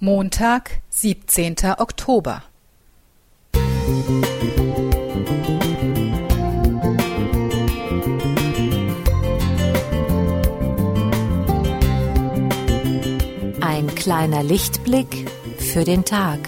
[0.00, 1.56] Montag, 17.
[1.76, 2.44] Oktober.
[13.60, 16.38] Ein kleiner Lichtblick für den Tag.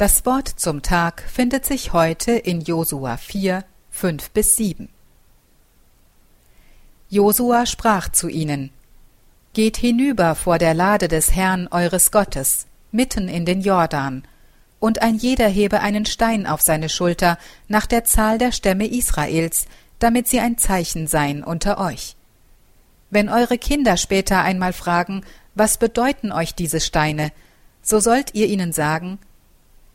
[0.00, 4.88] Das Wort zum Tag findet sich heute in Josua 4, 5 bis 7.
[7.10, 8.70] Josua sprach zu ihnen:
[9.52, 14.24] Geht hinüber vor der Lade des Herrn eures Gottes, mitten in den Jordan,
[14.78, 17.36] und ein jeder hebe einen Stein auf seine Schulter
[17.68, 19.66] nach der Zahl der Stämme Israels,
[19.98, 22.16] damit sie ein Zeichen seien unter euch.
[23.10, 27.32] Wenn eure Kinder später einmal fragen, was bedeuten euch diese Steine,
[27.82, 29.18] so sollt ihr ihnen sagen,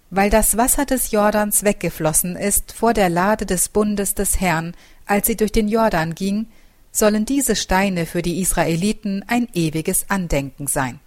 [0.09, 4.75] weil das Wasser des Jordans weggeflossen ist vor der Lade des Bundes des Herrn,
[5.06, 6.47] als sie durch den Jordan ging,
[6.92, 11.00] sollen diese Steine für die Israeliten ein ewiges Andenken sein.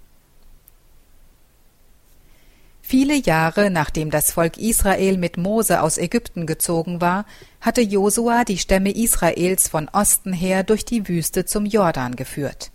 [2.83, 7.27] Viele Jahre nachdem das Volk Israel mit Mose aus Ägypten gezogen war,
[7.61, 12.71] hatte Josua die Stämme Israels von Osten her durch die Wüste zum Jordan geführt.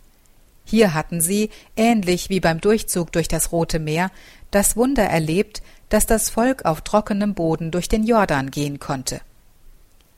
[0.65, 4.11] Hier hatten sie, ähnlich wie beim Durchzug durch das Rote Meer,
[4.51, 9.21] das Wunder erlebt, dass das Volk auf trockenem Boden durch den Jordan gehen konnte.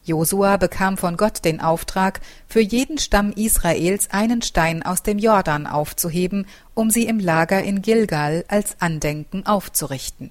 [0.05, 5.66] Josua bekam von Gott den Auftrag, für jeden Stamm Israels einen Stein aus dem Jordan
[5.66, 10.29] aufzuheben, um sie im Lager in Gilgal als Andenken aufzurichten.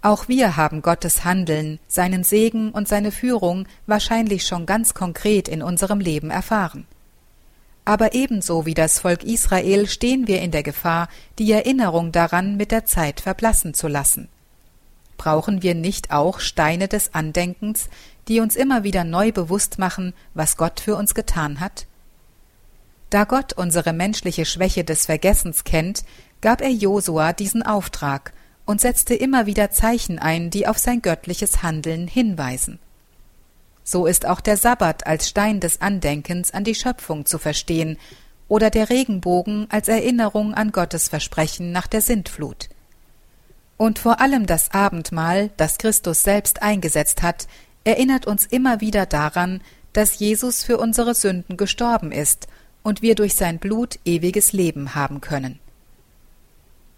[0.00, 5.62] Auch wir haben Gottes Handeln, seinen Segen und seine Führung wahrscheinlich schon ganz konkret in
[5.62, 6.86] unserem Leben erfahren.
[7.84, 12.70] Aber ebenso wie das Volk Israel stehen wir in der Gefahr, die Erinnerung daran mit
[12.70, 14.28] der Zeit verblassen zu lassen.
[15.16, 17.88] Brauchen wir nicht auch Steine des Andenkens,
[18.28, 21.86] die uns immer wieder neu bewusst machen, was Gott für uns getan hat?
[23.10, 26.04] Da Gott unsere menschliche Schwäche des Vergessens kennt,
[26.40, 28.32] gab er Josua diesen Auftrag
[28.64, 32.78] und setzte immer wieder Zeichen ein, die auf sein göttliches Handeln hinweisen.
[33.84, 37.98] So ist auch der Sabbat als Stein des Andenkens an die Schöpfung zu verstehen
[38.48, 42.68] oder der Regenbogen als Erinnerung an Gottes Versprechen nach der Sintflut.
[43.76, 47.48] Und vor allem das Abendmahl, das Christus selbst eingesetzt hat,
[47.84, 49.60] erinnert uns immer wieder daran,
[49.92, 52.46] dass Jesus für unsere Sünden gestorben ist
[52.82, 55.58] und wir durch sein Blut ewiges Leben haben können.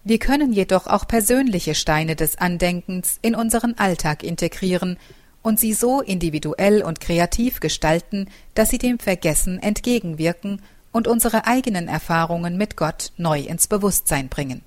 [0.03, 4.97] Wir können jedoch auch persönliche Steine des Andenkens in unseren Alltag integrieren
[5.45, 10.59] und sie so individuell und kreativ gestalten, dass sie dem Vergessen entgegenwirken
[10.91, 14.63] und unsere eigenen Erfahrungen mit Gott neu ins Bewusstsein bringen.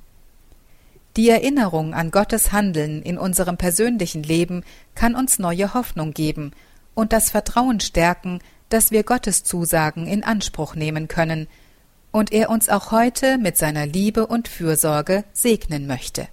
[1.16, 4.62] Die Erinnerung an Gottes Handeln in unserem persönlichen Leben
[4.94, 6.52] kann uns neue Hoffnung geben
[6.94, 11.48] und das Vertrauen stärken, dass wir Gottes Zusagen in Anspruch nehmen können
[12.12, 16.28] und er uns auch heute mit seiner Liebe und Fürsorge segnen möchte.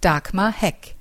[0.00, 0.94] Dagmar Heck